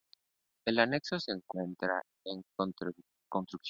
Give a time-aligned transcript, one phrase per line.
[0.65, 3.05] El anexo se encuentra en construcción.